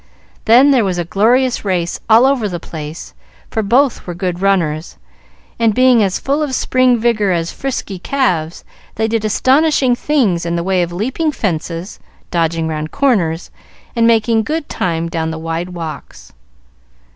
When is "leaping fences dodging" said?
10.91-12.67